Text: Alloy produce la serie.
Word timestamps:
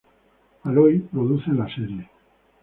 Alloy 0.65 0.97
produce 1.11 1.45
la 1.49 1.67
serie. 1.67 2.07